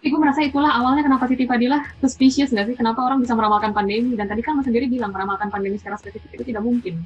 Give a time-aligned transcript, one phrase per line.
[0.00, 2.76] Tapi gue merasa itulah awalnya kenapa Siti Fadila suspicious nggak sih?
[2.80, 4.16] Kenapa orang bisa meramalkan pandemi?
[4.16, 7.04] Dan tadi kan Mas sendiri bilang meramalkan pandemi secara spesifik itu tidak mungkin.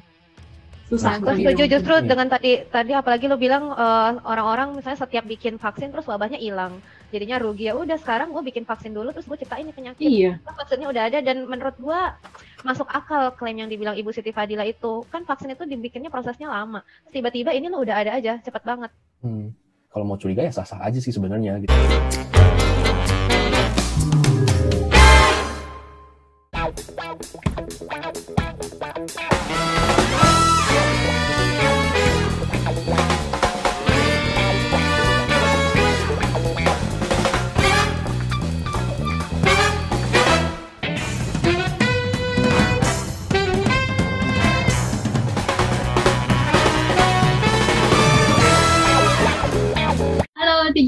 [0.87, 1.19] Susah.
[1.19, 2.07] Nah, setuju justru ya.
[2.07, 6.79] dengan tadi tadi apalagi lo bilang eh, orang-orang misalnya setiap bikin vaksin terus wabahnya hilang.
[7.11, 10.07] Jadinya rugi ya udah sekarang gue bikin vaksin dulu terus gue ciptain ini penyakit.
[10.07, 10.39] Iya.
[10.47, 11.99] Vaksinnya udah ada dan menurut gue
[12.63, 15.03] masuk akal klaim yang dibilang Ibu Siti Fadila itu.
[15.11, 16.79] Kan vaksin itu dibikinnya prosesnya lama.
[17.11, 18.91] Tiba-tiba ini lo udah ada aja, cepat banget.
[19.19, 19.51] Hmm.
[19.91, 21.75] Kalau mau curiga ya sah-sah aja sih sebenarnya gitu.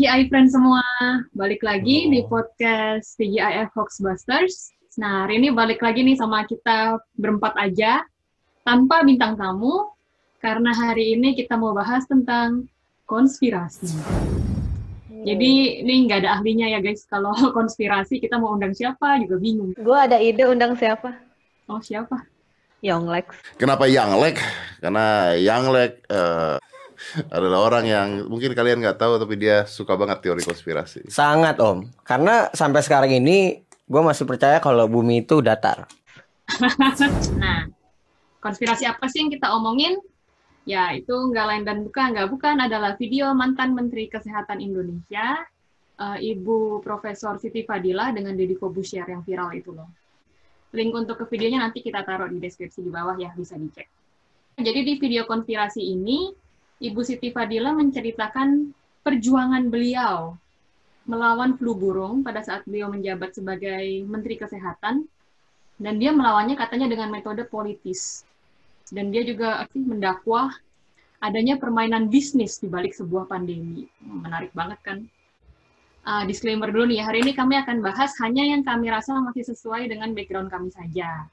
[0.08, 0.80] TGI friends semua,
[1.36, 4.72] balik lagi di podcast TGI Foxbusters.
[4.96, 8.08] Nah, hari ini balik lagi nih sama kita berempat aja,
[8.64, 9.92] tanpa bintang tamu,
[10.40, 12.72] karena hari ini kita mau bahas tentang
[13.04, 13.92] konspirasi.
[15.28, 19.76] Jadi ini nggak ada ahlinya ya guys, kalau konspirasi kita mau undang siapa juga bingung.
[19.76, 21.20] Gue ada ide undang siapa?
[21.68, 22.24] Oh siapa?
[22.80, 23.36] Yonglex.
[23.60, 24.40] Kenapa Yonglek?
[24.80, 26.56] Karena Yonglek uh,
[27.30, 31.08] adalah orang yang mungkin kalian nggak tahu tapi dia suka banget teori konspirasi.
[31.08, 35.88] Sangat om, karena sampai sekarang ini gue masih percaya kalau bumi itu datar.
[37.42, 37.68] nah,
[38.44, 40.00] konspirasi apa sih yang kita omongin?
[40.68, 45.40] Ya, itu nggak lain dan bukan, nggak bukan adalah video mantan Menteri Kesehatan Indonesia,
[45.96, 49.88] uh, Ibu Profesor Siti Fadila dengan Deddy Kobusier yang viral itu loh.
[50.76, 53.88] Link untuk ke videonya nanti kita taruh di deskripsi di bawah ya, bisa dicek.
[54.60, 56.36] Jadi di video konspirasi ini,
[56.78, 58.70] Ibu Siti Fadila menceritakan
[59.02, 60.38] perjuangan beliau
[61.10, 65.10] melawan flu burung pada saat beliau menjabat sebagai Menteri Kesehatan.
[65.78, 68.26] Dan dia melawannya katanya dengan metode politis.
[68.94, 70.54] Dan dia juga mendakwah
[71.18, 73.90] adanya permainan bisnis di balik sebuah pandemi.
[74.06, 75.00] Menarik banget kan?
[76.08, 79.90] Uh, disclaimer dulu nih hari ini kami akan bahas hanya yang kami rasa masih sesuai
[79.90, 81.26] dengan background kami saja.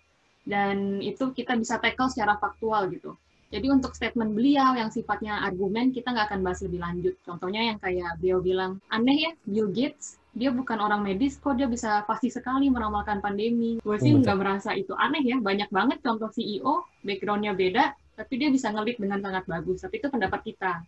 [0.44, 3.12] Dan itu kita bisa tackle secara faktual gitu
[3.54, 7.15] jadi untuk statement beliau yang sifatnya argumen kita nggak akan bahas lebih lanjut.
[7.22, 11.70] Contohnya yang kayak beliau bilang, aneh ya Bill Gates, dia bukan orang medis kok dia
[11.70, 13.78] bisa pasti sekali meramalkan pandemi.
[13.78, 15.38] Gue sih nggak merasa itu aneh ya.
[15.38, 19.87] Banyak banget contoh CEO, backgroundnya beda, tapi dia bisa ngelit dengan sangat bagus.
[19.87, 20.82] Tapi itu pendapat kita.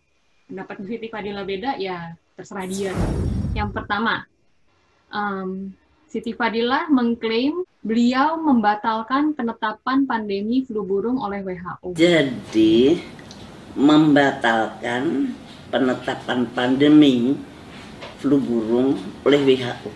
[0.51, 2.91] Pendapat Siti Fadila beda, ya terserah dia.
[3.55, 4.27] Yang pertama,
[5.07, 5.71] um,
[6.11, 11.95] Siti Fadila mengklaim beliau membatalkan penetapan pandemi flu burung oleh WHO.
[11.95, 12.99] Jadi
[13.79, 15.31] membatalkan
[15.71, 17.39] penetapan pandemi
[18.19, 19.89] flu burung oleh WHO.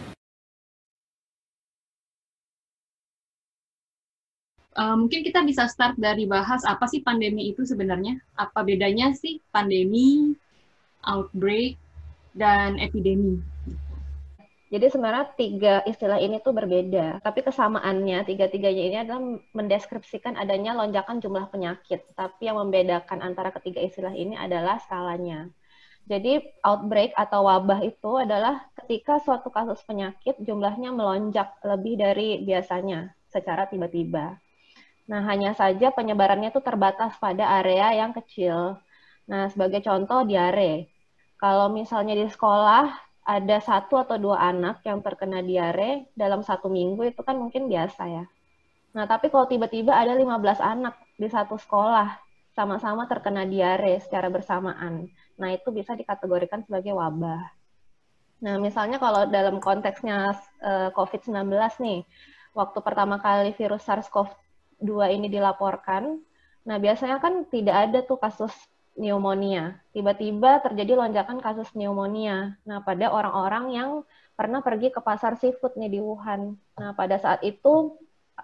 [4.71, 8.23] Uh, eh, mungkin kita bisa start dari bahas apa sih pandemi itu sebenarnya?
[8.39, 10.31] Apa bedanya sih pandemi,
[11.03, 11.75] outbreak,
[12.31, 13.43] dan epidemi?
[14.71, 19.19] Jadi sebenarnya tiga istilah ini tuh berbeda, tapi kesamaannya tiga-tiganya ini adalah
[19.51, 25.51] mendeskripsikan adanya lonjakan jumlah penyakit, tapi yang membedakan antara ketiga istilah ini adalah skalanya.
[26.07, 33.11] Jadi outbreak atau wabah itu adalah ketika suatu kasus penyakit jumlahnya melonjak lebih dari biasanya
[33.27, 34.39] secara tiba-tiba.
[35.11, 38.79] Nah, hanya saja penyebarannya itu terbatas pada area yang kecil.
[39.27, 40.87] Nah, sebagai contoh diare.
[41.35, 47.15] Kalau misalnya di sekolah ada satu atau dua anak yang terkena diare dalam satu minggu
[47.15, 48.25] itu kan mungkin biasa ya.
[48.91, 52.11] Nah, tapi kalau tiba-tiba ada 15 anak di satu sekolah
[52.51, 55.07] sama-sama terkena diare secara bersamaan,
[55.39, 57.39] nah itu bisa dikategorikan sebagai wabah.
[58.43, 62.03] Nah, misalnya kalau dalam konteksnya uh, eh, COVID-19 nih,
[62.51, 66.19] waktu pertama kali virus SARS-CoV-2 ini dilaporkan,
[66.67, 68.51] nah biasanya kan tidak ada tuh kasus
[68.95, 69.79] pneumonia.
[69.95, 72.59] Tiba-tiba terjadi lonjakan kasus pneumonia.
[72.67, 73.89] Nah, pada orang-orang yang
[74.35, 76.57] pernah pergi ke pasar seafood nih di Wuhan.
[76.79, 77.97] Nah, pada saat itu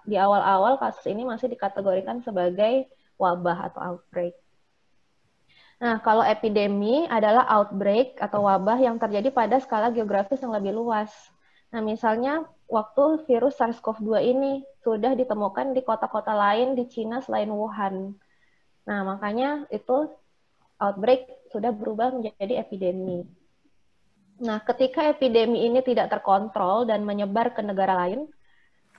[0.06, 2.86] di awal-awal kasus ini masih dikategorikan sebagai
[3.18, 4.36] wabah atau outbreak.
[5.78, 11.10] Nah, kalau epidemi adalah outbreak atau wabah yang terjadi pada skala geografis yang lebih luas.
[11.70, 14.52] Nah, misalnya waktu virus SARS-CoV-2 ini
[14.82, 18.16] sudah ditemukan di kota-kota lain di Cina selain Wuhan.
[18.88, 20.10] Nah, makanya itu
[20.78, 23.26] outbreak sudah berubah menjadi epidemi.
[24.38, 28.30] Nah, ketika epidemi ini tidak terkontrol dan menyebar ke negara lain,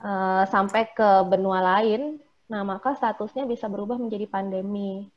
[0.04, 2.20] uh, sampai ke benua lain,
[2.52, 5.08] nah maka statusnya bisa berubah menjadi pandemi.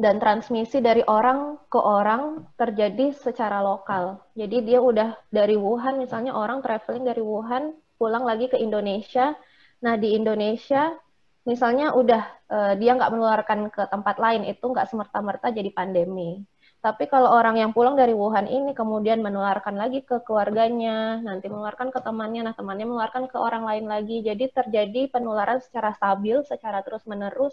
[0.00, 4.16] dan transmisi dari orang ke orang terjadi secara lokal.
[4.32, 9.36] Jadi dia udah dari Wuhan misalnya orang traveling dari Wuhan pulang lagi ke Indonesia.
[9.84, 10.96] Nah di Indonesia
[11.50, 16.46] misalnya udah uh, dia nggak menularkan ke tempat lain itu nggak semerta-merta jadi pandemi.
[16.80, 21.92] Tapi kalau orang yang pulang dari Wuhan ini kemudian menularkan lagi ke keluarganya, nanti menularkan
[21.92, 24.24] ke temannya, nah temannya menularkan ke orang lain lagi.
[24.24, 27.52] Jadi terjadi penularan secara stabil, secara terus-menerus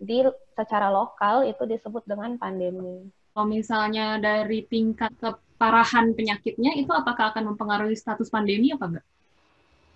[0.00, 0.24] di
[0.56, 3.12] secara lokal itu disebut dengan pandemi.
[3.36, 9.06] Kalau misalnya dari tingkat keparahan penyakitnya itu apakah akan mempengaruhi status pandemi apa enggak?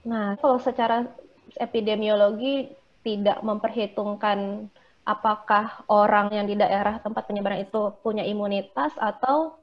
[0.05, 1.09] Nah, kalau secara
[1.57, 2.69] epidemiologi
[3.07, 4.67] tidak memperhitungkan
[5.07, 9.55] apakah orang yang di daerah tempat penyebaran itu punya imunitas atau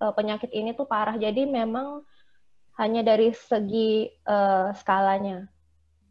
[0.00, 1.20] uh, penyakit ini tuh parah.
[1.20, 2.00] Jadi memang
[2.80, 5.44] hanya dari segi uh, skalanya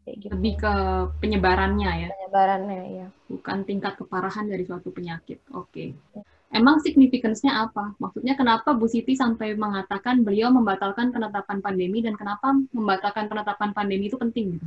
[0.06, 0.30] gitu.
[0.30, 0.74] Lebih ke
[1.18, 2.08] penyebarannya ya.
[2.14, 3.06] Penyebarannya ya.
[3.26, 5.42] Bukan tingkat keparahan dari suatu penyakit.
[5.50, 5.90] Oke.
[6.14, 6.22] Okay.
[6.54, 7.98] Emang signifikansinya apa?
[7.98, 14.06] Maksudnya kenapa Bu Siti sampai mengatakan beliau membatalkan penetapan pandemi dan kenapa membatalkan penetapan pandemi
[14.06, 14.66] itu penting gitu?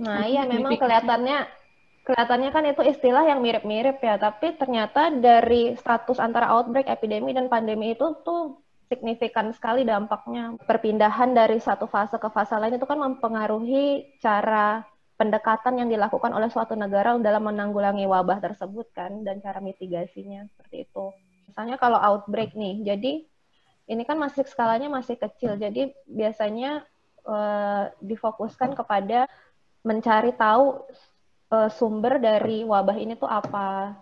[0.00, 1.46] Nah, iya memang kelihatannya
[2.04, 7.48] kelihatannya kan itu istilah yang mirip-mirip ya, tapi ternyata dari status antara outbreak, epidemi dan
[7.48, 8.60] pandemi itu tuh
[8.92, 10.60] signifikan sekali dampaknya.
[10.68, 14.84] Perpindahan dari satu fase ke fase lain itu kan mempengaruhi cara
[15.16, 20.84] pendekatan yang dilakukan oleh suatu negara dalam menanggulangi wabah tersebut kan dan cara mitigasinya seperti
[20.90, 21.04] itu.
[21.48, 23.24] Misalnya kalau outbreak nih, jadi
[23.84, 26.82] ini kan masih skalanya masih kecil, jadi biasanya
[27.24, 29.30] uh, difokuskan kepada
[29.84, 30.80] mencari tahu
[31.52, 34.00] uh, sumber dari wabah ini tuh apa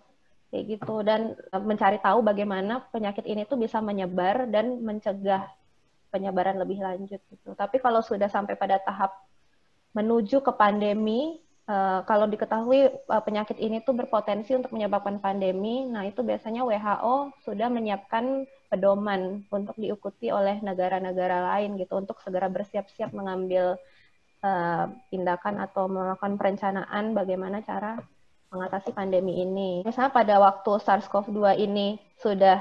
[0.52, 5.48] kayak gitu dan e, mencari tahu bagaimana penyakit ini tuh bisa menyebar dan mencegah
[6.12, 7.56] penyebaran lebih lanjut gitu.
[7.56, 9.16] Tapi kalau sudah sampai pada tahap
[9.96, 16.04] menuju ke pandemi, uh, kalau diketahui uh, penyakit ini tuh berpotensi untuk menyebabkan pandemi, nah
[16.04, 23.16] itu biasanya WHO sudah menyiapkan pedoman untuk diikuti oleh negara-negara lain gitu untuk segera bersiap-siap
[23.16, 23.80] mengambil
[24.42, 27.98] uh, tindakan atau melakukan perencanaan bagaimana cara
[28.52, 29.80] mengatasi pandemi ini.
[29.80, 32.60] Misalnya pada waktu SARS-CoV-2 ini sudah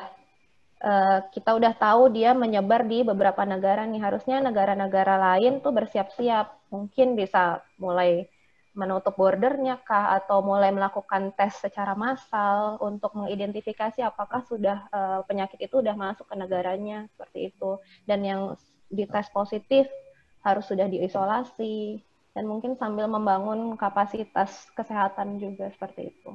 [0.79, 6.71] uh, kita udah tahu dia menyebar di beberapa negara nih, harusnya negara-negara lain tuh bersiap-siap,
[6.71, 8.31] mungkin bisa mulai
[8.71, 15.59] menutup bordernya kah atau mulai melakukan tes secara massal untuk mengidentifikasi apakah sudah uh, penyakit
[15.59, 17.83] itu sudah masuk ke negaranya seperti itu.
[18.07, 18.41] Dan yang
[18.87, 19.91] dites positif
[20.41, 22.01] harus sudah diisolasi
[22.31, 26.31] dan mungkin sambil membangun kapasitas kesehatan juga seperti itu.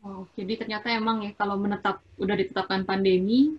[0.00, 3.52] Oh, jadi ternyata emang ya kalau menetap udah ditetapkan pandemi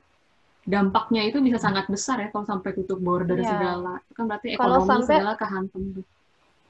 [0.65, 3.49] dampaknya itu bisa sangat besar ya kalau sampai tutup border yeah.
[3.49, 3.93] segala.
[4.13, 5.83] Kan berarti ekonomi kalau sampai, segala kehantam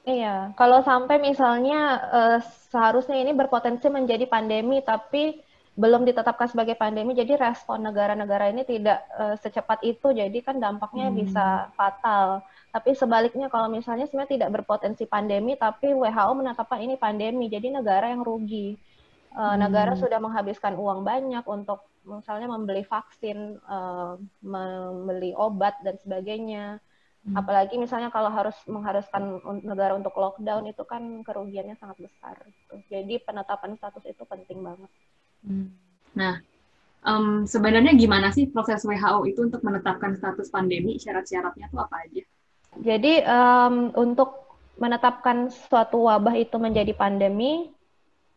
[0.02, 1.80] Iya, kalau sampai misalnya
[2.10, 2.38] uh,
[2.74, 5.38] seharusnya ini berpotensi menjadi pandemi tapi
[5.72, 11.08] belum ditetapkan sebagai pandemi, jadi respon negara-negara ini tidak uh, secepat itu, jadi kan dampaknya
[11.08, 11.16] hmm.
[11.16, 12.44] bisa fatal.
[12.72, 18.08] Tapi sebaliknya kalau misalnya sebenarnya tidak berpotensi pandemi, tapi WHO menetapkan ini pandemi, jadi negara
[18.08, 18.80] yang rugi.
[19.36, 19.68] Uh, hmm.
[19.68, 26.80] Negara sudah menghabiskan uang banyak untuk misalnya membeli vaksin, uh, membeli obat dan sebagainya.
[27.28, 27.36] Hmm.
[27.36, 32.40] Apalagi misalnya kalau harus mengharuskan negara untuk lockdown itu kan kerugiannya sangat besar.
[32.48, 32.88] Gitu.
[32.88, 34.90] Jadi penetapan status itu penting banget.
[35.44, 35.76] Hmm.
[36.16, 36.40] Nah,
[37.04, 40.96] um, sebenarnya gimana sih proses WHO itu untuk menetapkan status pandemi?
[40.96, 42.24] Syarat-syaratnya itu apa aja?
[42.78, 44.48] Jadi um, untuk
[44.80, 47.68] menetapkan suatu wabah itu menjadi pandemi,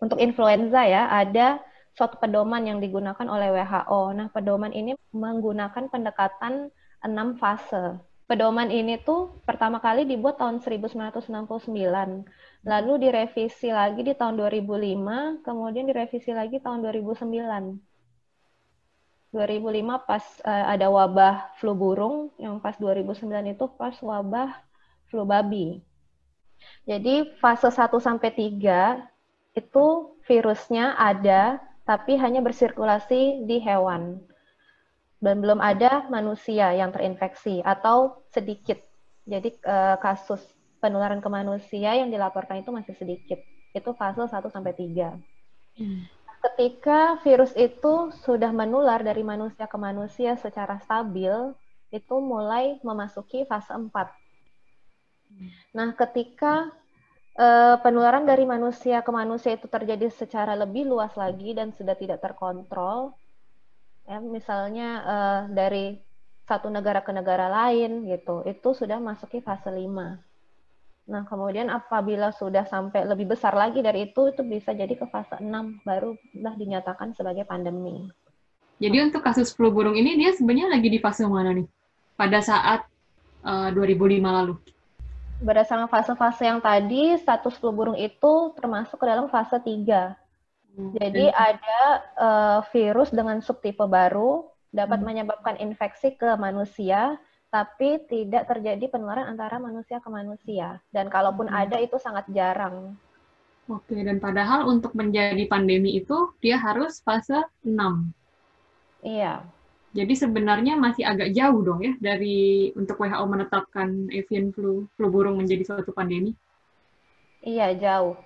[0.03, 1.63] untuk influenza ya ada
[1.95, 4.01] suatu pedoman yang digunakan oleh WHO.
[4.11, 6.67] Nah, pedoman ini menggunakan pendekatan
[6.99, 7.95] enam fase.
[8.25, 11.29] Pedoman ini tuh pertama kali dibuat tahun 1969,
[12.65, 17.94] lalu direvisi lagi di tahun 2005, kemudian direvisi lagi tahun 2009.
[19.35, 24.55] 2005 pas uh, ada wabah flu burung, yang pas 2009 itu pas wabah
[25.11, 25.83] flu babi.
[26.87, 29.85] Jadi fase 1 sampai 3 itu
[30.23, 34.23] virusnya ada tapi hanya bersirkulasi di hewan.
[35.19, 38.79] Dan belum ada manusia yang terinfeksi atau sedikit.
[39.27, 40.39] Jadi uh, kasus
[40.79, 43.43] penularan ke manusia yang dilaporkan itu masih sedikit.
[43.75, 45.11] Itu fase 1 sampai 3.
[45.75, 46.07] Hmm
[46.45, 51.53] ketika virus itu sudah menular dari manusia ke manusia secara stabil,
[51.89, 53.89] itu mulai memasuki fase 4.
[55.75, 56.69] Nah, ketika
[57.39, 62.21] uh, penularan dari manusia ke manusia itu terjadi secara lebih luas lagi dan sudah tidak
[62.21, 63.17] terkontrol,
[64.05, 65.97] ya, misalnya uh, dari
[66.45, 70.34] satu negara ke negara lain gitu, itu sudah masuki fase 5.
[71.05, 75.37] Nah, kemudian apabila sudah sampai lebih besar lagi dari itu, itu bisa jadi ke fase
[75.37, 78.09] 6, baru sudah dinyatakan sebagai pandemi.
[78.81, 81.67] Jadi untuk kasus flu burung ini dia sebenarnya lagi di fase mana nih?
[82.17, 82.89] Pada saat
[83.45, 84.57] uh, 2005 lalu.
[85.45, 89.77] Berdasarkan fase-fase yang tadi, status flu burung itu termasuk ke dalam fase 3.
[90.75, 90.91] Hmm.
[90.97, 91.79] Jadi ada
[92.17, 95.07] uh, virus dengan subtipe baru dapat hmm.
[95.07, 97.15] menyebabkan infeksi ke manusia
[97.55, 100.83] tapi tidak terjadi penularan antara manusia ke manusia.
[100.91, 101.55] Dan kalaupun hmm.
[101.55, 102.99] ada itu sangat jarang.
[103.71, 107.71] Oke, dan padahal untuk menjadi pandemi itu dia harus fase 6.
[109.07, 109.47] Iya.
[109.95, 115.39] Jadi sebenarnya masih agak jauh dong ya dari untuk WHO menetapkan avian flu, flu burung
[115.39, 116.35] menjadi suatu pandemi.
[117.39, 118.19] Iya, jauh.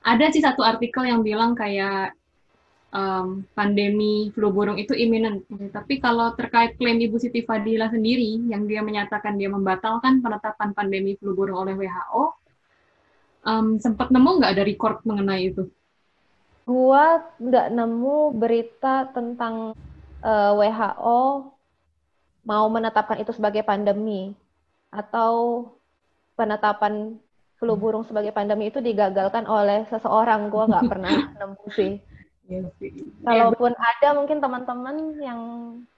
[0.00, 2.16] Ada sih satu artikel yang bilang kayak
[2.92, 5.42] um, pandemi flu burung itu imminent.
[5.48, 11.16] Tapi kalau terkait klaim Ibu Siti Fadila sendiri, yang dia menyatakan dia membatalkan penetapan pandemi
[11.18, 12.24] flu burung oleh WHO,
[13.48, 15.66] um, sempat nemu nggak ada record mengenai itu?
[16.62, 19.74] Gua nggak nemu berita tentang
[20.22, 21.50] uh, eh, WHO
[22.42, 24.34] mau menetapkan itu sebagai pandemi
[24.90, 25.66] atau
[26.38, 27.18] penetapan
[27.58, 30.46] flu burung sebagai pandemi itu digagalkan oleh seseorang.
[30.54, 31.10] Gua nggak pernah
[31.42, 31.98] nemu sih.
[32.50, 32.68] Iya
[33.22, 35.40] Kalaupun ada mungkin teman-teman yang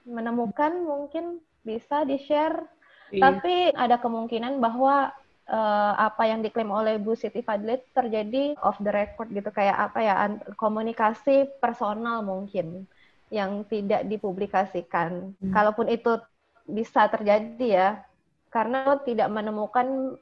[0.04, 2.68] menemukan mungkin bisa di-share.
[3.08, 3.20] Iya.
[3.20, 5.12] Tapi ada kemungkinan bahwa
[5.48, 9.98] uh, apa yang diklaim oleh Bu Siti Fadlit terjadi off the record gitu kayak apa
[10.00, 10.14] ya
[10.60, 12.84] komunikasi personal mungkin
[13.32, 15.32] yang tidak dipublikasikan.
[15.40, 15.52] Hmm.
[15.52, 16.20] Kalaupun itu
[16.68, 17.88] bisa terjadi ya,
[18.52, 20.16] karena tidak menemukan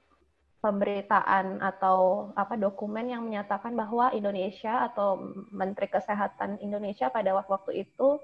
[0.62, 5.18] pemberitaan atau apa dokumen yang menyatakan bahwa Indonesia atau
[5.50, 8.22] Menteri Kesehatan Indonesia pada waktu itu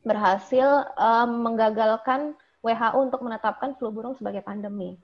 [0.00, 2.32] berhasil um, menggagalkan
[2.64, 4.96] WHO untuk menetapkan flu burung sebagai pandemi.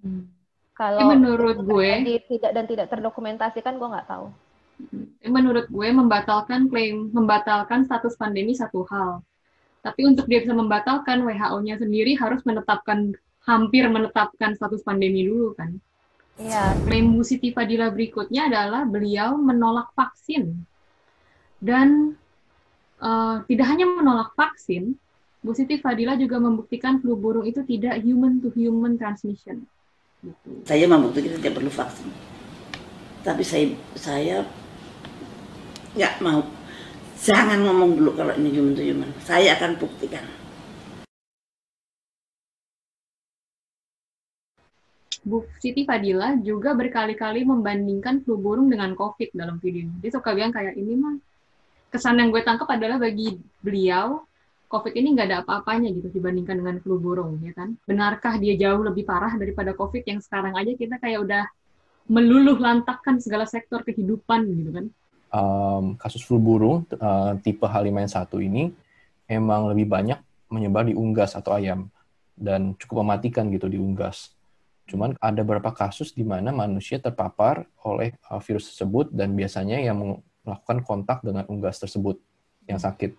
[0.00, 0.32] Hmm.
[0.72, 4.32] Kalau menurut gue tidak dan tidak terdokumentasikan, gue nggak tahu.
[4.88, 5.06] Hmm.
[5.28, 9.20] Menurut gue membatalkan klaim membatalkan status pandemi satu hal.
[9.84, 13.12] Tapi untuk dia bisa membatalkan WHO-nya sendiri harus menetapkan
[13.46, 15.74] hampir menetapkan status pandemi dulu kan.
[16.40, 16.78] Iya.
[16.88, 20.64] Klaim Bu Siti Fadila berikutnya adalah beliau menolak vaksin.
[21.62, 22.18] Dan
[22.98, 24.98] uh, tidak hanya menolak vaksin,
[25.42, 29.66] Bu Siti Fadila juga membuktikan flu burung itu tidak human to human transmission.
[30.22, 30.62] Gitu.
[30.62, 32.08] Saya membuktikan tidak perlu vaksin.
[33.22, 33.66] Tapi saya
[33.98, 34.36] saya
[35.98, 36.46] nggak mau.
[37.22, 39.10] Jangan ngomong dulu kalau ini human to human.
[39.22, 40.41] Saya akan buktikan.
[45.22, 49.94] Bu Siti Fadila juga berkali-kali membandingkan flu burung dengan COVID dalam video ini.
[50.02, 51.14] Dia suka bilang kayak ini mah
[51.94, 54.26] kesan yang gue tangkap adalah bagi beliau
[54.72, 57.76] COVID ini nggak ada apa-apanya gitu dibandingkan dengan flu burung, ya kan?
[57.84, 61.44] Benarkah dia jauh lebih parah daripada COVID yang sekarang aja kita kayak udah
[62.08, 64.86] meluluh lantakkan segala sektor kehidupan gitu kan?
[65.28, 68.72] Um, kasus flu burung uh, tipe H5N1 ini
[69.28, 70.16] emang lebih banyak
[70.48, 71.92] menyebar di unggas atau ayam
[72.32, 74.32] dan cukup mematikan gitu di unggas.
[74.92, 80.20] Cuman ada beberapa kasus di mana manusia terpapar oleh uh, virus tersebut dan biasanya yang
[80.44, 82.20] melakukan kontak dengan unggas tersebut
[82.68, 83.16] yang sakit.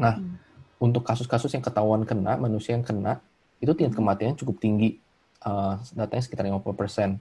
[0.00, 0.80] Nah, hmm.
[0.80, 3.20] untuk kasus-kasus yang ketahuan kena, manusia yang kena,
[3.60, 4.96] itu tingkat kematian cukup tinggi.
[5.44, 7.20] Uh, datanya sekitar 50%.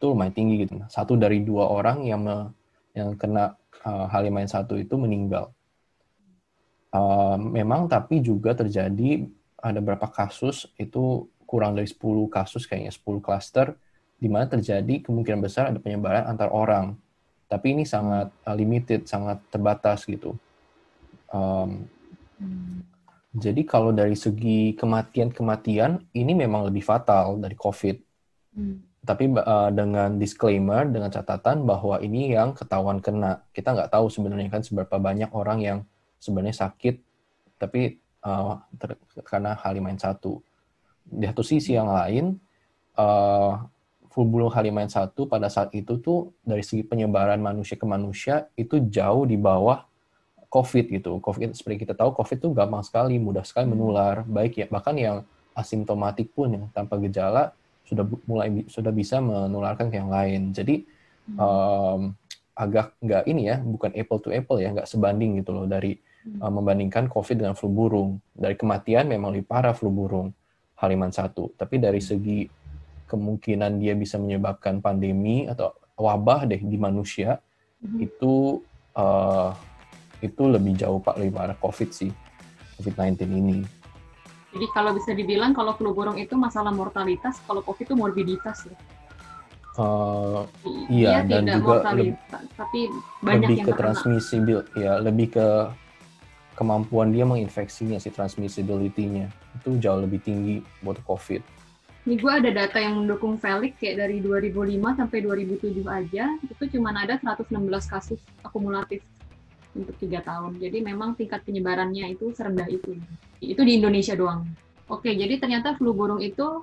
[0.00, 0.80] Itu lumayan tinggi gitu.
[0.88, 2.48] Satu dari dua orang yang me,
[2.96, 5.52] yang kena uh, H5N1 itu meninggal.
[6.96, 9.28] Uh, memang tapi juga terjadi
[9.60, 13.78] ada beberapa kasus itu kurang dari 10 kasus kayaknya 10 klaster
[14.16, 16.96] di mana terjadi kemungkinan besar ada penyebaran antar orang.
[17.46, 20.34] Tapi ini sangat uh, limited, sangat terbatas gitu.
[21.30, 21.86] Um,
[22.42, 22.82] hmm.
[23.36, 27.96] Jadi kalau dari segi kematian-kematian ini memang lebih fatal dari COVID.
[28.56, 28.82] Hmm.
[29.06, 33.46] Tapi uh, dengan disclaimer, dengan catatan bahwa ini yang ketahuan kena.
[33.54, 35.78] Kita nggak tahu sebenarnya kan seberapa banyak orang yang
[36.18, 36.98] sebenarnya sakit,
[37.60, 38.58] tapi uh,
[39.22, 40.24] karena H5N1
[41.06, 42.34] di satu sisi yang lain
[42.98, 43.62] uh,
[44.10, 49.28] flu burung H5N1 pada saat itu tuh dari segi penyebaran manusia ke manusia itu jauh
[49.28, 49.84] di bawah
[50.48, 51.20] COVID gitu.
[51.20, 53.72] COVID seperti kita tahu COVID tuh gampang sekali, mudah sekali hmm.
[53.76, 55.16] menular, baik ya bahkan yang
[55.52, 57.52] asimptomatik pun yang tanpa gejala
[57.86, 60.56] sudah mulai sudah bisa menularkan ke yang lain.
[60.56, 60.88] Jadi
[61.36, 62.16] um,
[62.56, 65.92] agak nggak ini ya, bukan apple to apple ya, nggak sebanding gitu loh dari
[66.40, 68.16] uh, membandingkan COVID dengan flu burung.
[68.32, 70.32] Dari kematian memang lebih parah flu burung
[70.76, 71.52] haliman satu.
[71.56, 72.46] Tapi dari segi
[73.06, 77.38] kemungkinan dia bisa menyebabkan pandemi atau wabah deh di manusia
[77.80, 77.98] mm-hmm.
[78.02, 78.60] itu
[78.98, 79.54] uh,
[80.20, 82.10] itu lebih jauh pak lebih parah COVID sih
[82.80, 83.58] COVID-19 ini.
[84.56, 88.76] Jadi kalau bisa dibilang kalau flu burung itu masalah mortalitas, kalau COVID itu morbiditas ya.
[89.76, 90.48] Uh,
[90.88, 92.80] Iya, iya, dan tidak juga mortalitas, tapi
[93.20, 94.60] banyak lebih yang ke terkena.
[94.72, 95.46] ya lebih ke
[96.56, 99.28] kemampuan dia menginfeksinya si transmissibility-nya
[99.60, 101.44] itu jauh lebih tinggi buat COVID.
[102.06, 106.94] Ini gue ada data yang mendukung Felix kayak dari 2005 sampai 2007 aja, itu cuma
[106.94, 107.50] ada 116
[107.90, 109.02] kasus akumulatif
[109.74, 110.56] untuk tiga tahun.
[110.56, 112.96] Jadi memang tingkat penyebarannya itu serendah itu.
[113.42, 114.46] Itu di Indonesia doang.
[114.86, 116.62] Oke, jadi ternyata flu burung itu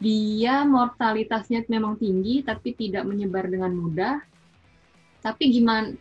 [0.00, 4.24] dia mortalitasnya memang tinggi tapi tidak menyebar dengan mudah.
[5.20, 5.92] Tapi gimana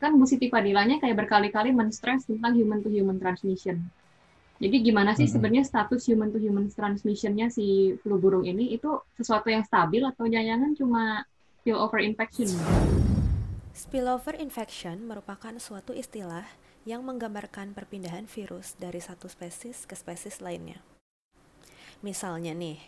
[0.00, 3.84] kan Bu Siti Fadilanya kayak berkali-kali men-stress tentang human to human transmission.
[4.62, 5.32] Jadi gimana sih Mhm.
[5.34, 8.88] sebenarnya status human to human transmissionnya si flu burung ini itu
[9.18, 11.02] sesuatu yang stabil atau jangan-jangan cuma
[11.60, 12.48] spillover infection?
[13.74, 16.46] Spillover infection merupakan suatu istilah
[16.86, 20.78] yang menggambarkan perpindahan virus dari satu spesies ke spesies lainnya.
[22.02, 22.78] Misalnya nih,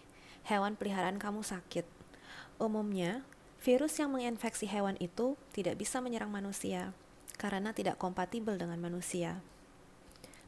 [0.46, 1.86] hewan peliharaan kamu sakit.
[2.58, 3.26] Umumnya,
[3.64, 6.92] virus yang menginfeksi hewan itu tidak bisa menyerang manusia
[7.40, 9.40] karena tidak kompatibel dengan manusia.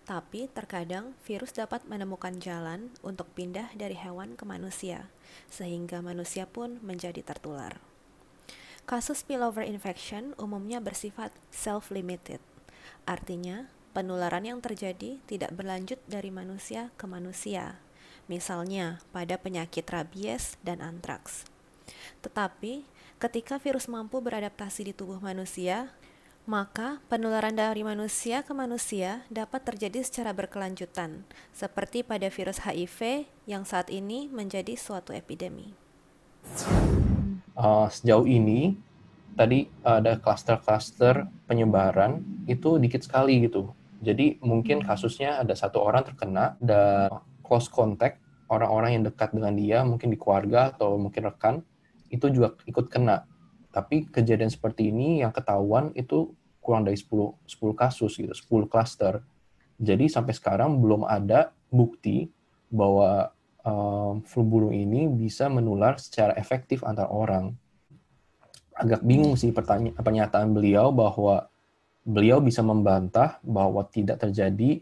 [0.04, 5.08] Tapi terkadang virus dapat menemukan jalan untuk pindah dari hewan ke manusia,
[5.48, 7.80] sehingga manusia pun menjadi tertular.
[8.86, 12.38] Kasus spillover infection umumnya bersifat self-limited,
[13.02, 17.80] artinya penularan yang terjadi tidak berlanjut dari manusia ke manusia,
[18.30, 21.48] misalnya pada penyakit rabies dan antraks.
[22.22, 25.88] Tetapi, ketika virus mampu beradaptasi di tubuh manusia,
[26.46, 33.66] maka penularan dari manusia ke manusia dapat terjadi secara berkelanjutan, seperti pada virus HIV yang
[33.66, 35.74] saat ini menjadi suatu epidemi.
[37.56, 38.78] Uh, sejauh ini
[39.34, 43.72] tadi ada klaster-klaster penyebaran itu dikit sekali gitu.
[44.04, 47.10] Jadi mungkin kasusnya ada satu orang terkena dan
[47.42, 51.64] close contact orang-orang yang dekat dengan dia, mungkin di keluarga atau mungkin rekan
[52.10, 53.26] itu juga ikut kena.
[53.70, 56.32] Tapi kejadian seperti ini yang ketahuan itu
[56.64, 59.22] kurang dari 10 10 kasus gitu, 10 klaster.
[59.76, 62.32] Jadi sampai sekarang belum ada bukti
[62.72, 63.30] bahwa
[63.62, 67.52] um, flu burung ini bisa menular secara efektif antar orang.
[68.72, 71.48] Agak bingung sih pertanya- pernyataan beliau bahwa
[72.06, 74.80] beliau bisa membantah bahwa tidak terjadi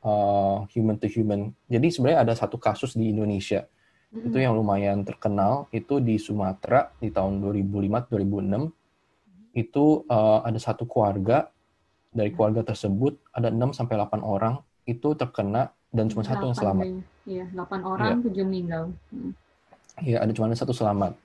[0.00, 1.52] uh, human to human.
[1.68, 3.68] Jadi sebenarnya ada satu kasus di Indonesia
[4.10, 11.50] itu yang lumayan terkenal itu di Sumatera di tahun 2005-2006 itu uh, ada satu keluarga
[12.10, 16.84] dari keluarga tersebut ada 6 sampai 8 orang itu terkena dan cuma satu yang selamat.
[17.26, 18.94] Iya, 8 orang, 7 meninggal.
[19.10, 19.34] Hmm.
[20.02, 21.18] Iya, ada cuma satu selamat.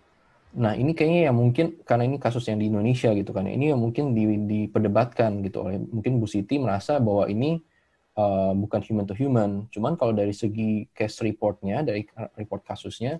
[0.56, 3.46] Nah, ini kayaknya ya mungkin karena ini kasus yang di Indonesia gitu kan.
[3.46, 7.62] Ini yang mungkin di, diperdebatkan gitu oleh mungkin Bu Siti merasa bahwa ini
[8.18, 9.68] uh, bukan human to human.
[9.72, 13.20] Cuman kalau dari segi case reportnya, dari report kasusnya,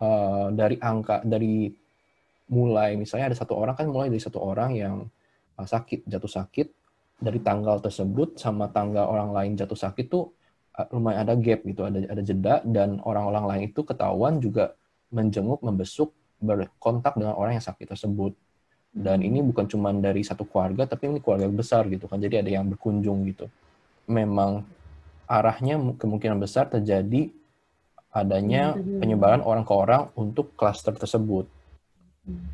[0.00, 1.72] uh, dari angka dari
[2.48, 4.94] mulai misalnya ada satu orang kan mulai dari satu orang yang
[5.60, 6.68] uh, sakit jatuh sakit
[7.20, 10.32] dari tanggal tersebut sama tanggal orang lain jatuh sakit tuh
[10.78, 14.78] uh, lumayan ada gap gitu, ada ada jeda dan orang-orang lain itu ketahuan juga
[15.10, 18.36] menjenguk, membesuk, berkontak dengan orang yang sakit tersebut.
[18.88, 22.18] Dan ini bukan cuma dari satu keluarga, tapi ini keluarga besar gitu kan.
[22.18, 23.46] Jadi ada yang berkunjung gitu.
[24.08, 24.64] Memang
[25.28, 27.28] arahnya kemungkinan besar terjadi
[28.08, 31.44] adanya penyebaran orang ke orang untuk klaster tersebut.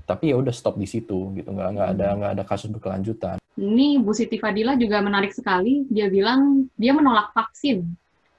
[0.07, 3.39] Tapi ya udah stop di situ gitu, nggak nggak ada nggak ada kasus berkelanjutan.
[3.55, 5.87] Ini Bu Siti Fadila juga menarik sekali.
[5.87, 7.87] Dia bilang dia menolak vaksin.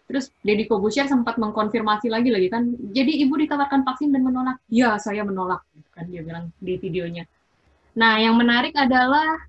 [0.05, 2.67] Terus Deddy Kobusier sempat mengkonfirmasi lagi lagi kan.
[2.93, 4.59] Jadi ibu ditawarkan vaksin dan menolak.
[4.69, 5.63] Ya saya menolak.
[5.95, 7.23] Kan dia bilang di videonya.
[7.95, 9.39] Nah yang menarik adalah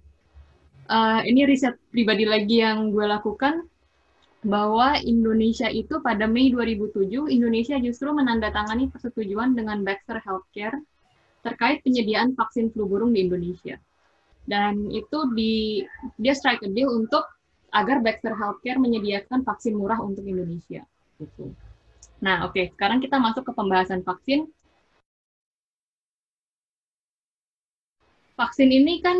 [0.86, 3.66] uh, ini riset pribadi lagi yang gue lakukan
[4.46, 10.78] bahwa Indonesia itu pada Mei 2007 Indonesia justru menandatangani persetujuan dengan Baxter Healthcare
[11.42, 13.78] terkait penyediaan vaksin flu burung di Indonesia.
[14.46, 15.82] Dan itu di
[16.18, 17.26] dia strike a deal untuk
[17.74, 20.86] agar Baxter Healthcare menyediakan vaksin murah untuk Indonesia.
[21.18, 21.50] Gitu.
[22.22, 22.64] Nah, oke, okay.
[22.72, 24.46] sekarang kita masuk ke pembahasan vaksin.
[28.38, 29.18] Vaksin ini kan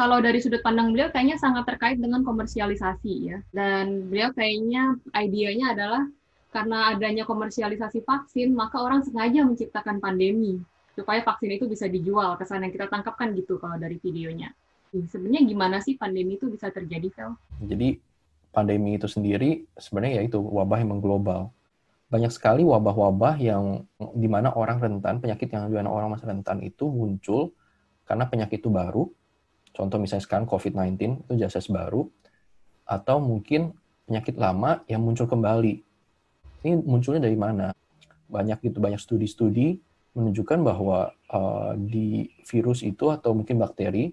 [0.00, 3.38] kalau dari sudut pandang beliau kayaknya sangat terkait dengan komersialisasi ya.
[3.52, 6.08] Dan beliau kayaknya idenya adalah
[6.56, 10.56] karena adanya komersialisasi vaksin, maka orang sengaja menciptakan pandemi
[10.96, 12.40] supaya vaksin itu bisa dijual.
[12.40, 14.48] Kesan yang kita tangkap kan gitu kalau dari videonya.
[14.88, 17.36] Sebenarnya gimana sih pandemi itu bisa terjadi, Vel?
[17.68, 18.00] Jadi
[18.56, 21.52] pandemi itu sendiri sebenarnya yaitu wabah yang mengglobal.
[22.08, 23.84] Banyak sekali wabah-wabah yang
[24.16, 27.52] di mana orang rentan, penyakit yang di mana orang masih rentan itu muncul
[28.08, 29.06] karena penyakit itu baru.
[29.80, 32.04] Contoh misalnya sekarang COVID-19 itu jasa baru
[32.84, 33.72] atau mungkin
[34.04, 35.80] penyakit lama yang muncul kembali.
[36.68, 37.72] ini munculnya dari mana?
[38.28, 39.80] Banyak gitu, banyak studi-studi
[40.12, 44.12] menunjukkan bahwa uh, di virus itu atau mungkin bakteri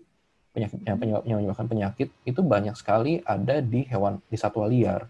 [0.56, 5.04] penyakit yang, menyebabkan penyakit itu banyak sekali ada di hewan di satwa liar.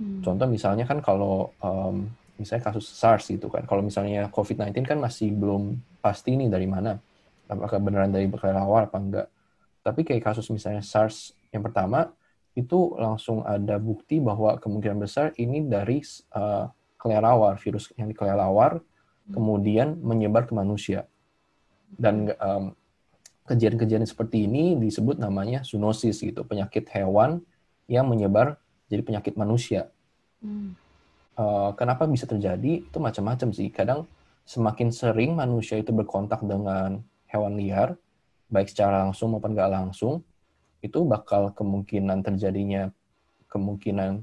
[0.00, 0.24] Hmm.
[0.24, 2.08] Contoh misalnya kan kalau um,
[2.40, 6.96] misalnya kasus SARS itu kan, kalau misalnya COVID-19 kan masih belum pasti nih dari mana,
[7.44, 9.28] apakah beneran dari kelelawar apa enggak.
[9.86, 12.10] Tapi kayak kasus misalnya SARS yang pertama
[12.58, 16.02] itu langsung ada bukti bahwa kemungkinan besar ini dari
[16.34, 16.66] uh,
[16.98, 18.82] kelelawar, virus yang di kelelawar
[19.30, 21.06] kemudian menyebar ke manusia.
[21.86, 22.74] Dan kejadian
[23.46, 27.46] kejadian-kejadian seperti ini disebut namanya zoonosis gitu, penyakit hewan
[27.86, 28.58] yang menyebar
[28.90, 29.86] jadi penyakit manusia.
[30.42, 30.74] Hmm.
[31.36, 32.82] Uh, kenapa bisa terjadi?
[32.82, 33.70] Itu macam-macam sih.
[33.70, 34.10] Kadang
[34.48, 37.94] semakin sering manusia itu berkontak dengan hewan liar,
[38.46, 40.22] baik secara langsung maupun nggak langsung,
[40.82, 42.90] itu bakal kemungkinan terjadinya
[43.50, 44.22] kemungkinan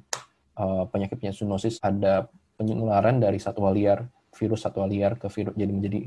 [0.60, 6.00] uh, penyakit-penyakit zoonosis ada penularan dari satwa liar virus satwa liar ke virus jadi menjadi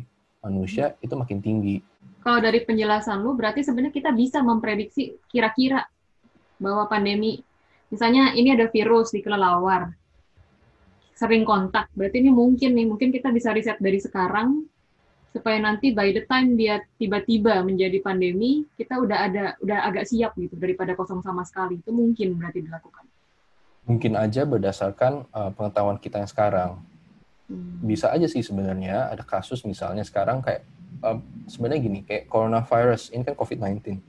[0.46, 1.82] manusia itu makin tinggi.
[2.22, 5.86] Kalau dari penjelasan lu berarti sebenarnya kita bisa memprediksi kira-kira
[6.58, 7.42] bahwa pandemi
[7.90, 9.94] misalnya ini ada virus di kelelawar
[11.16, 14.66] sering kontak berarti ini mungkin nih mungkin kita bisa riset dari sekarang
[15.36, 20.32] supaya nanti by the time dia tiba-tiba menjadi pandemi kita udah ada udah agak siap
[20.40, 23.04] gitu daripada kosong sama sekali itu mungkin berarti dilakukan
[23.84, 26.70] mungkin aja berdasarkan uh, pengetahuan kita yang sekarang
[27.46, 27.78] Hmm.
[27.82, 30.66] Bisa aja sih sebenarnya ada kasus misalnya sekarang kayak
[31.02, 34.02] um, sebenarnya gini kayak coronavirus ini kan COVID-19.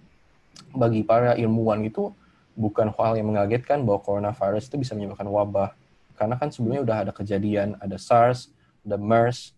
[0.74, 2.10] Bagi para ilmuwan itu
[2.58, 5.70] bukan hal yang mengagetkan bahwa coronavirus itu bisa menyebabkan wabah.
[6.18, 8.50] Karena kan sebelumnya udah ada kejadian, ada SARS,
[8.82, 9.54] ada MERS,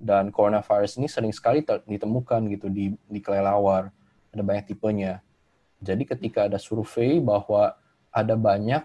[0.00, 3.92] dan coronavirus ini sering sekali ditemukan gitu di, di kelelawar.
[4.32, 5.20] Ada banyak tipenya.
[5.84, 7.76] Jadi ketika ada survei bahwa
[8.08, 8.80] ada banyak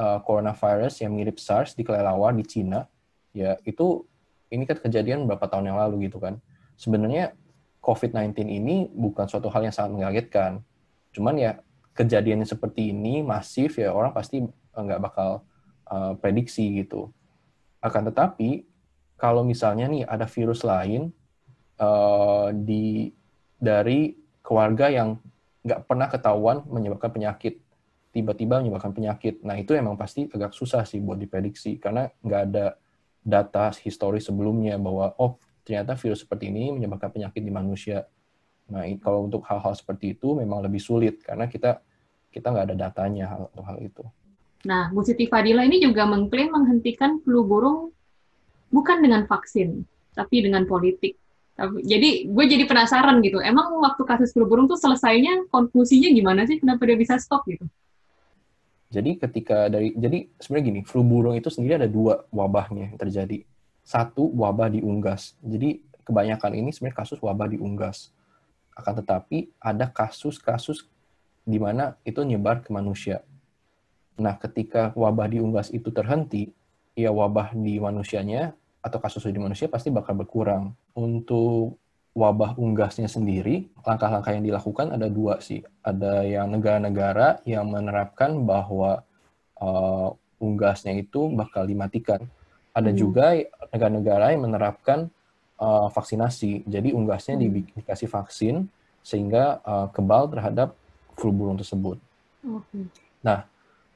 [0.00, 2.88] uh, coronavirus yang mirip SARS di kelelawar di Cina,
[3.36, 4.08] ya itu
[4.48, 6.40] ini kan kejadian beberapa tahun yang lalu gitu kan.
[6.80, 7.36] Sebenarnya
[7.84, 10.64] COVID-19 ini bukan suatu hal yang sangat mengagetkan.
[11.12, 11.60] Cuman ya
[11.92, 15.44] kejadian seperti ini masif ya orang pasti nggak bakal
[15.92, 17.12] uh, prediksi gitu.
[17.84, 18.64] Akan tetapi
[19.24, 21.08] kalau misalnya nih ada virus lain
[21.80, 23.08] uh, di
[23.56, 24.12] dari
[24.44, 25.16] keluarga yang
[25.64, 27.64] nggak pernah ketahuan menyebabkan penyakit,
[28.12, 29.40] tiba-tiba menyebabkan penyakit.
[29.40, 32.76] Nah itu emang pasti agak susah sih buat diprediksi karena nggak ada
[33.24, 38.04] data historis sebelumnya bahwa oh ternyata virus seperti ini menyebabkan penyakit di manusia.
[38.68, 41.80] Nah, kalau untuk hal-hal seperti itu memang lebih sulit karena kita
[42.28, 44.04] kita nggak ada datanya hal untuk hal itu.
[44.68, 47.93] Nah, Bu Siti Fadila ini juga mengklaim menghentikan flu burung
[48.74, 49.86] bukan dengan vaksin,
[50.18, 51.14] tapi dengan politik.
[51.86, 56.58] Jadi gue jadi penasaran gitu, emang waktu kasus flu burung tuh selesainya konklusinya gimana sih?
[56.58, 57.62] Kenapa dia bisa stop gitu?
[58.90, 63.46] Jadi ketika dari jadi sebenarnya gini, flu burung itu sendiri ada dua wabahnya yang terjadi.
[63.86, 65.38] Satu wabah di unggas.
[65.46, 68.10] Jadi kebanyakan ini sebenarnya kasus wabah di unggas.
[68.74, 70.90] Akan tetapi ada kasus-kasus
[71.46, 73.22] di mana itu nyebar ke manusia.
[74.18, 76.50] Nah, ketika wabah di unggas itu terhenti,
[76.98, 80.76] ya wabah di manusianya atau kasus di manusia pasti bakal berkurang.
[80.92, 81.80] Untuk
[82.12, 85.64] wabah unggasnya sendiri, langkah-langkah yang dilakukan ada dua sih.
[85.80, 89.00] Ada yang negara-negara yang menerapkan bahwa
[89.56, 92.28] uh, unggasnya itu bakal dimatikan.
[92.76, 92.98] Ada hmm.
[93.00, 93.32] juga
[93.72, 95.08] negara-negara yang menerapkan
[95.56, 96.68] uh, vaksinasi.
[96.68, 97.80] Jadi unggasnya hmm.
[97.80, 98.68] dikasih vaksin
[99.00, 100.76] sehingga uh, kebal terhadap
[101.16, 101.96] flu burung tersebut.
[102.44, 102.84] Okay.
[103.24, 103.48] Nah,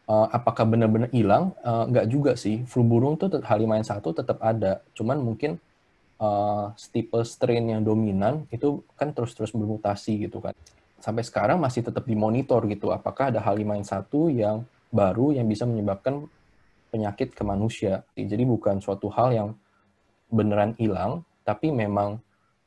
[0.08, 1.52] uh, apakah benar-benar hilang?
[1.60, 2.64] Uh, enggak juga sih.
[2.64, 4.80] Flu burung tuh H5N1 tetap ada.
[4.96, 5.60] Cuman mungkin
[6.18, 10.56] uh, tipe strain yang dominan itu kan terus-terus bermutasi gitu kan.
[10.98, 16.26] Sampai sekarang masih tetap dimonitor gitu apakah ada H5N1 yang baru yang bisa menyebabkan
[16.88, 18.02] penyakit ke manusia.
[18.16, 19.48] Jadi bukan suatu hal yang
[20.32, 22.20] beneran hilang, tapi memang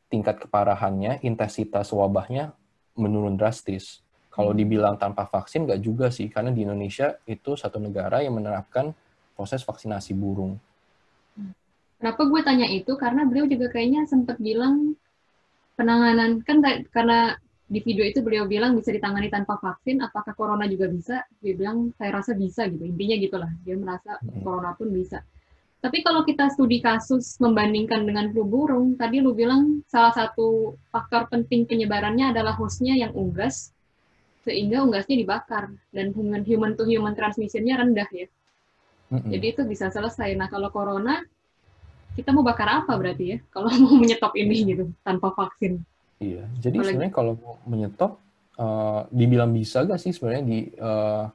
[0.10, 2.54] tingkat keparahannya, intensitas wabahnya
[2.94, 4.06] menurun drastis.
[4.32, 8.96] Kalau dibilang tanpa vaksin, nggak juga sih, karena di Indonesia itu satu negara yang menerapkan
[9.36, 10.56] proses vaksinasi burung.
[12.02, 12.98] Kenapa gue tanya itu?
[12.98, 14.98] Karena beliau juga kayaknya sempat bilang
[15.78, 17.38] penanganan kan karena
[17.72, 20.02] di video itu beliau bilang bisa ditangani tanpa vaksin.
[20.02, 21.24] Apakah corona juga bisa?
[21.40, 22.84] Dia bilang saya rasa bisa gitu.
[22.84, 23.52] Intinya gitulah.
[23.64, 24.42] Dia merasa hmm.
[24.44, 25.22] corona pun bisa.
[25.82, 31.26] Tapi kalau kita studi kasus membandingkan dengan flu burung, tadi lu bilang salah satu faktor
[31.30, 33.74] penting penyebarannya adalah hostnya yang unggas,
[34.42, 38.28] sehingga unggasnya dibakar dan human human to human transmissionnya rendah ya.
[39.12, 39.30] Mm -hmm.
[39.38, 40.34] Jadi itu bisa selesai.
[40.34, 41.22] Nah kalau corona
[42.18, 45.82] kita mau bakar apa berarti ya kalau mau menyetop ini gitu tanpa vaksin?
[46.22, 46.90] Iya, jadi Apalagi...
[46.94, 48.22] sebenarnya kalau mau menyetop,
[48.62, 51.26] uh, dibilang bisa gak sih sebenarnya di uh,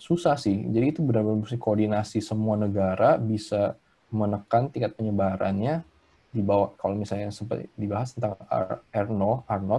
[0.00, 0.64] susah sih.
[0.64, 3.76] Jadi itu benar-benar mesti koordinasi semua negara bisa
[4.08, 5.84] menekan tingkat penyebarannya
[6.32, 9.72] di bawah kalau misalnya seperti dibahas tentang R, R0, R0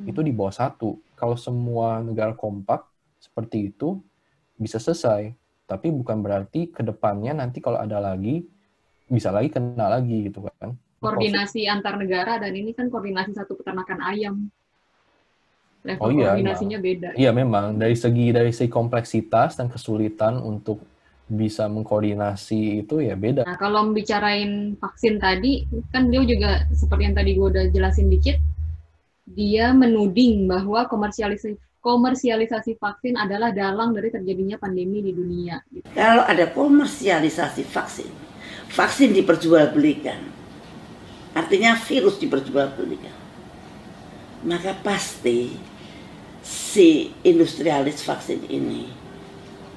[0.00, 0.06] Hmm.
[0.06, 0.96] itu di bawah satu.
[1.20, 2.88] Kalau semua negara kompak
[3.20, 4.00] seperti itu
[4.56, 5.36] bisa selesai.
[5.68, 8.40] Tapi bukan berarti ke depannya nanti kalau ada lagi
[9.04, 10.72] bisa lagi kena lagi gitu kan.
[11.04, 14.36] Koordinasi antar negara dan ini kan koordinasi satu peternakan ayam.
[15.84, 17.08] Level Oh iya, koordinasinya beda.
[17.16, 20.80] Iya memang dari segi dari segi kompleksitas dan kesulitan untuk
[21.30, 23.46] bisa mengkoordinasi itu ya beda.
[23.46, 25.62] Nah, kalau membicarain vaksin tadi,
[25.94, 28.42] kan dia juga seperti yang tadi gue udah jelasin dikit,
[29.30, 35.64] dia menuding bahwa komersialisasi komersialisasi vaksin adalah dalang dari terjadinya pandemi di dunia.
[35.72, 35.88] gitu.
[35.96, 38.12] Kalau ada komersialisasi vaksin,
[38.68, 40.20] vaksin diperjualbelikan,
[41.32, 43.16] artinya virus diperjualbelikan,
[44.44, 45.56] maka pasti
[46.44, 48.84] si industrialis vaksin ini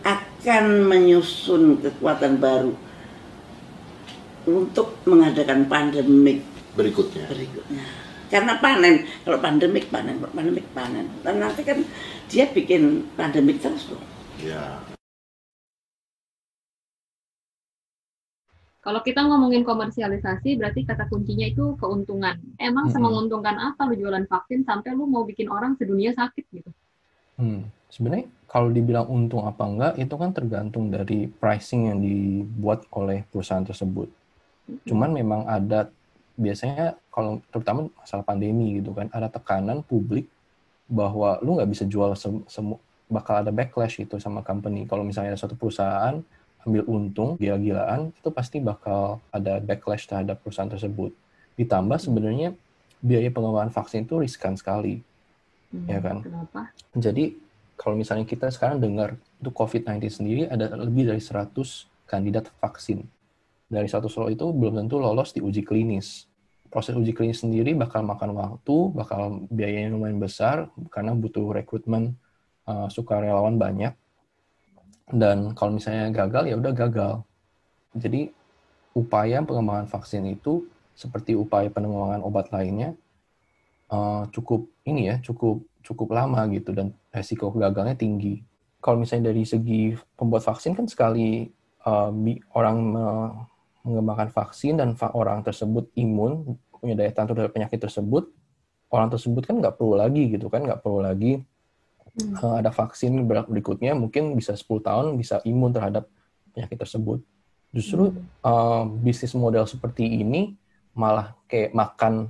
[0.03, 2.75] akan menyusun kekuatan baru
[4.43, 6.43] untuk mengadakan pandemik
[6.75, 7.31] Berikutnya.
[7.31, 8.02] berikutnya.
[8.33, 11.05] Karena panen, kalau pandemik panen, kalau pandemik panen.
[11.21, 11.85] Dan nanti kan
[12.25, 14.01] dia bikin pandemik terus loh.
[14.41, 14.81] Ya.
[18.81, 22.41] Kalau kita ngomongin komersialisasi, berarti kata kuncinya itu keuntungan.
[22.57, 22.97] Emang Mm-mm.
[22.97, 26.73] semenguntungkan apa lu jualan vaksin sampai lu mau bikin orang sedunia sakit gitu?
[27.37, 27.69] Hmm.
[27.93, 33.63] Sebenarnya kalau dibilang untung apa enggak itu kan tergantung dari pricing yang dibuat oleh perusahaan
[33.63, 34.09] tersebut.
[34.89, 35.93] Cuman memang ada
[36.33, 40.25] biasanya kalau terutama masalah pandemi gitu kan ada tekanan publik
[40.89, 44.89] bahwa lu nggak bisa jual sem- semu- bakal ada backlash itu sama company.
[44.89, 46.17] Kalau misalnya ada suatu perusahaan
[46.65, 51.13] ambil untung gila-gilaan itu pasti bakal ada backlash terhadap perusahaan tersebut.
[51.59, 52.57] Ditambah sebenarnya
[53.03, 55.03] biaya pengembangan vaksin itu riskan sekali.
[55.69, 56.17] Hmm, Ya kan?
[56.25, 56.71] Kenapa?
[56.97, 57.37] Jadi
[57.77, 63.03] kalau misalnya kita sekarang dengar itu COVID-19 sendiri ada lebih dari 100 kandidat vaksin.
[63.67, 66.29] Dari satu solo itu belum tentu lolos di uji klinis.
[66.73, 72.17] Proses uji klinis sendiri bakal makan waktu, bakal biayanya lumayan besar karena butuh rekrutmen
[72.65, 73.93] uh, sukarelawan banyak.
[75.05, 77.13] Dan kalau misalnya gagal ya udah gagal.
[77.93, 78.33] Jadi
[78.97, 80.65] upaya pengembangan vaksin itu
[80.97, 82.97] seperti upaya pengembangan obat lainnya
[83.93, 88.41] uh, cukup ini ya cukup cukup lama gitu dan resiko gagalnya tinggi.
[88.81, 91.47] Kalau misalnya dari segi pembuat vaksin kan sekali
[91.85, 92.11] uh,
[92.57, 92.77] orang
[93.83, 98.31] mengembangkan vaksin dan orang tersebut imun punya daya tahan terhadap penyakit tersebut,
[98.91, 101.43] orang tersebut kan nggak perlu lagi gitu kan nggak perlu lagi
[102.13, 102.37] Hmm.
[102.37, 106.05] uh, ada vaksin ber- berikutnya mungkin bisa 10 tahun bisa imun terhadap
[106.53, 107.25] penyakit tersebut.
[107.73, 108.13] Justru
[108.45, 110.53] uh, bisnis model seperti ini
[110.93, 112.29] malah kayak makan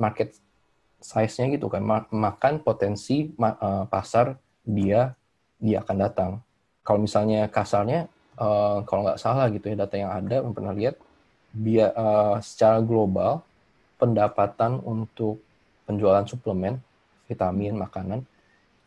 [0.00, 0.32] market
[1.04, 5.12] size-nya gitu kan, ma- makan potensi ma- uh, pasar dia
[5.60, 6.30] dia akan datang.
[6.80, 8.08] Kalau misalnya kasarnya,
[8.40, 10.96] uh, kalau nggak salah gitu ya data yang ada, yang pernah lihat,
[11.52, 13.44] dia uh, secara global
[14.00, 15.38] pendapatan untuk
[15.84, 16.80] penjualan suplemen,
[17.28, 18.24] vitamin, makanan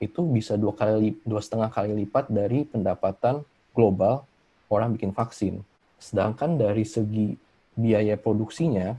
[0.01, 4.27] itu bisa dua kali dua setengah kali lipat dari pendapatan global
[4.67, 5.63] orang bikin vaksin.
[5.95, 7.39] Sedangkan dari segi
[7.73, 8.97] biaya produksinya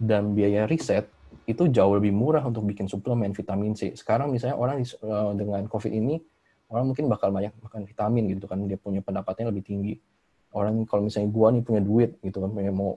[0.00, 1.04] dan biaya riset
[1.44, 3.92] itu jauh lebih murah untuk bikin suplemen vitamin C.
[3.92, 6.16] Sekarang misalnya orang eh, dengan COVID ini
[6.68, 9.94] orang mungkin bakal banyak makan vitamin gitu kan dia punya pendapatnya lebih tinggi.
[10.52, 12.96] Orang kalau misalnya gua nih punya duit gitu kan punya mau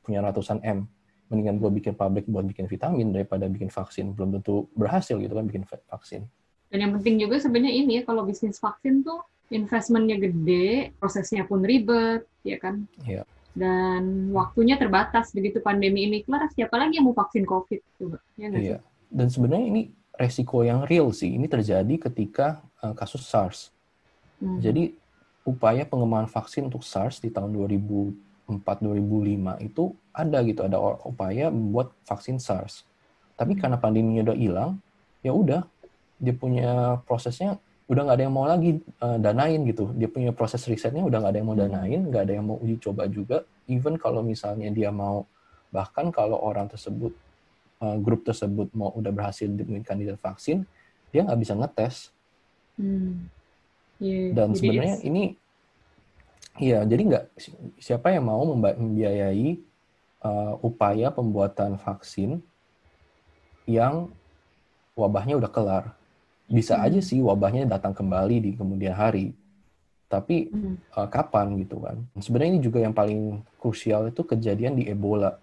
[0.00, 0.88] punya ratusan M,
[1.28, 4.12] mendingan gua bikin pabrik buat bikin vitamin daripada bikin vaksin.
[4.16, 6.24] Belum tentu berhasil gitu kan bikin va- vaksin.
[6.66, 9.22] Dan yang penting juga sebenarnya ini ya, kalau bisnis vaksin tuh
[9.54, 12.82] investmentnya gede, prosesnya pun ribet, ya kan?
[13.06, 13.22] Iya.
[13.56, 17.80] Dan waktunya terbatas begitu pandemi ini kelar, siapa lagi yang mau vaksin COVID?
[18.02, 18.62] Coba, ya sih?
[18.74, 18.78] Iya.
[19.06, 19.82] Dan sebenarnya ini
[20.16, 21.32] resiko yang real sih.
[21.36, 23.70] Ini terjadi ketika uh, kasus SARS.
[24.40, 24.60] Hmm.
[24.60, 24.92] Jadi
[25.46, 27.54] upaya pengembangan vaksin untuk SARS di tahun
[28.50, 32.82] 2004-2005 itu ada gitu, ada upaya membuat vaksin SARS.
[33.36, 34.72] Tapi karena pandeminya udah hilang,
[35.20, 35.62] ya udah
[36.16, 39.94] dia punya prosesnya udah nggak ada yang mau lagi uh, danain gitu.
[39.94, 42.76] Dia punya proses risetnya udah nggak ada yang mau danain, nggak ada yang mau uji
[42.82, 43.46] coba juga.
[43.70, 45.28] Even kalau misalnya dia mau
[45.70, 47.14] bahkan kalau orang tersebut
[47.80, 50.64] uh, grup tersebut mau udah berhasil menjadi kandidat vaksin,
[51.10, 52.10] dia nggak bisa ngetes
[52.76, 53.32] Hmm.
[53.96, 55.24] Iya, dan sebenarnya it's- ini
[56.60, 59.56] ya jadi nggak si- siapa yang mau membiayai
[60.20, 62.44] uh, upaya pembuatan vaksin
[63.64, 64.12] yang
[64.92, 65.84] wabahnya udah kelar
[66.46, 66.84] bisa Hmm.
[66.84, 69.32] aja sih wabahnya datang kembali di kemudian hari
[70.06, 70.76] tapi Hmm.
[70.92, 75.40] uh, kapan gitu kan sebenarnya ini juga yang paling krusial itu kejadian di Ebola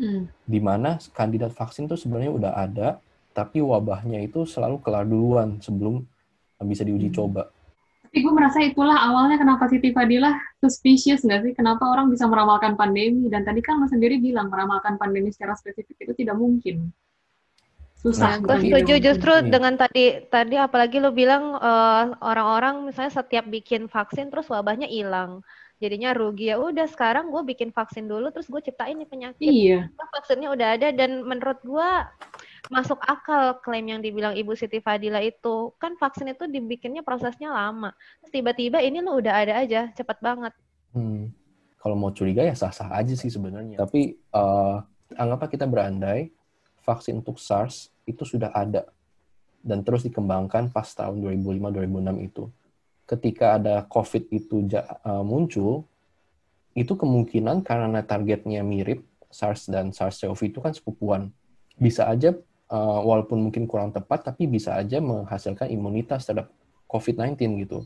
[0.00, 0.32] Hmm.
[0.48, 2.88] di mana kandidat vaksin itu sebenarnya udah ada
[3.36, 6.00] tapi wabahnya itu selalu kelar duluan sebelum
[6.64, 7.18] bisa diuji Hmm.
[7.20, 7.42] coba
[8.10, 11.52] Tapi gue merasa itulah awalnya kenapa Siti Fadilah suspicious nggak sih?
[11.54, 13.30] Kenapa orang bisa meramalkan pandemi?
[13.30, 16.90] Dan tadi kan Mas sendiri bilang meramalkan pandemi secara spesifik itu tidak mungkin.
[18.00, 18.40] Susah.
[18.40, 19.46] Nah, gue setuju justru iya.
[19.46, 25.46] dengan tadi tadi apalagi lo bilang uh, orang-orang misalnya setiap bikin vaksin terus wabahnya hilang.
[25.80, 29.48] Jadinya rugi ya udah sekarang gue bikin vaksin dulu terus gue ciptain nih penyakit.
[29.48, 29.88] Iya.
[29.96, 31.90] Vaksinnya udah ada dan menurut gue
[32.68, 35.72] masuk akal klaim yang dibilang Ibu Siti Fadila itu.
[35.80, 37.96] Kan vaksin itu dibikinnya prosesnya lama.
[38.28, 40.52] tiba-tiba ini lo udah ada aja, cepat banget.
[40.92, 41.32] Hmm.
[41.80, 43.80] Kalau mau curiga ya sah-sah aja sih sebenarnya.
[43.80, 44.84] Tapi uh,
[45.16, 46.28] anggaplah kita berandai
[46.84, 48.84] vaksin untuk SARS itu sudah ada
[49.60, 52.44] dan terus dikembangkan pas tahun 2005-2006 itu.
[53.10, 55.90] Ketika ada COVID itu uh, muncul,
[56.78, 61.34] itu kemungkinan karena targetnya mirip SARS dan SARS-CoV itu kan sepupuan.
[61.74, 62.30] Bisa aja
[62.70, 66.54] uh, walaupun mungkin kurang tepat, tapi bisa aja menghasilkan imunitas terhadap
[66.86, 67.82] COVID-19 gitu.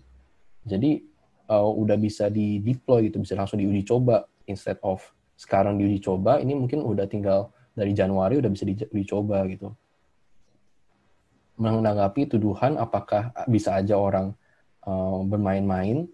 [0.68, 1.04] Jadi
[1.48, 5.00] uh, udah bisa di deploy gitu, bisa langsung diuji coba instead of
[5.40, 9.72] sekarang diuji coba, ini mungkin udah tinggal dari Januari udah bisa diuji coba gitu.
[11.56, 14.34] Menanggapi tuduhan apakah bisa aja orang
[14.86, 16.08] uh, bermain-main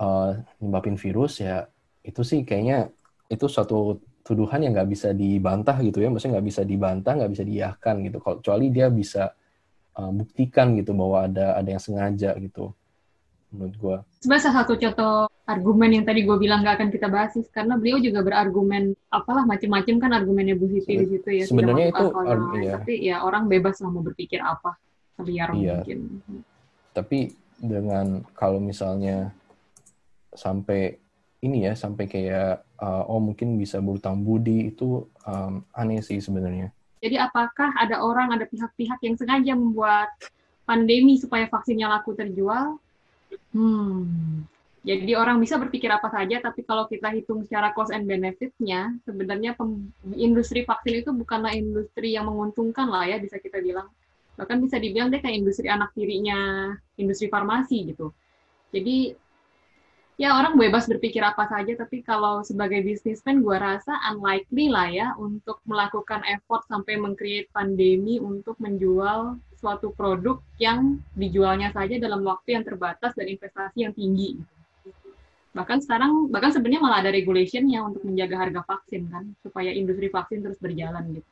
[0.00, 1.66] uh, nyebabin virus ya
[2.06, 2.94] itu sih kayaknya
[3.26, 7.44] itu suatu tuduhan yang nggak bisa dibantah gitu ya, maksudnya nggak bisa dibantah, nggak bisa
[7.46, 8.18] diiyakan gitu.
[8.18, 9.30] Kalau kecuali dia bisa
[9.94, 12.74] uh, buktikan gitu bahwa ada ada yang sengaja gitu,
[13.54, 13.96] menurut gue.
[14.26, 17.78] Sebenarnya salah satu contoh argumen yang tadi gue bilang nggak akan kita bahas sih, karena
[17.78, 21.44] beliau juga berargumen apalah macam-macam kan argumennya Bu Siti di situ ya.
[21.46, 22.06] Sebenarnya itu,
[22.58, 22.72] iya.
[22.82, 24.74] tapi ya orang bebas lah mau berpikir apa,
[25.22, 25.86] liar iya.
[25.86, 25.98] mungkin.
[26.90, 29.32] Tapi dengan kalau misalnya
[30.36, 31.00] sampai
[31.40, 36.72] ini ya sampai kayak uh, oh mungkin bisa berutang budi itu um, aneh sih sebenarnya.
[37.00, 40.10] Jadi apakah ada orang, ada pihak-pihak yang sengaja membuat
[40.64, 42.80] pandemi supaya vaksinnya laku terjual?
[43.52, 44.42] Hmm.
[44.86, 49.58] Jadi orang bisa berpikir apa saja, tapi kalau kita hitung secara cost and benefit-nya, sebenarnya
[50.14, 53.90] industri vaksin itu bukanlah industri yang menguntungkan lah ya, bisa kita bilang.
[54.36, 58.12] Bahkan bisa dibilang dia kayak industri anak tirinya industri farmasi gitu.
[58.70, 59.16] Jadi
[60.20, 65.08] ya orang bebas berpikir apa saja, tapi kalau sebagai bisnismen gue rasa unlikely lah ya
[65.16, 72.60] untuk melakukan effort sampai mengcreate pandemi untuk menjual suatu produk yang dijualnya saja dalam waktu
[72.60, 74.36] yang terbatas dan investasi yang tinggi.
[75.56, 80.44] Bahkan sekarang, bahkan sebenarnya malah ada regulationnya untuk menjaga harga vaksin kan, supaya industri vaksin
[80.44, 81.24] terus berjalan gitu.